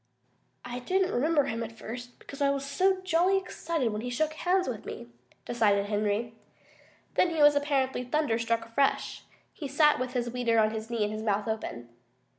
"I 0.65 0.79
didn't 0.79 1.11
remember 1.13 1.43
him 1.43 1.61
at 1.61 1.77
first, 1.77 2.17
because 2.17 2.41
I 2.41 2.49
was 2.49 2.65
so 2.65 3.01
jolly 3.03 3.37
excited 3.37 3.91
when 3.93 4.01
he 4.01 4.09
shook 4.09 4.33
hands 4.33 4.67
with 4.67 4.83
me," 4.83 5.09
decided 5.45 5.85
Henry. 5.85 6.33
Then 7.13 7.29
he 7.29 7.43
was 7.43 7.53
apparently 7.55 8.03
thunderstruck 8.03 8.65
afresh. 8.65 9.25
He 9.53 9.67
sat 9.67 9.99
with 9.99 10.13
his 10.13 10.31
weeder 10.31 10.57
on 10.57 10.71
his 10.71 10.89
knee 10.89 11.03
and 11.03 11.13
his 11.13 11.21
mouth 11.21 11.47
open. 11.47 11.89